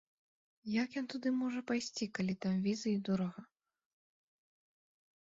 Як 0.83 0.89
ён 1.01 1.05
туды 1.15 1.29
можа 1.41 1.61
пайсці, 1.69 2.09
калі 2.21 2.33
там 2.47 2.59
візы 2.67 2.89
і 2.97 2.97
дорага? 3.13 3.49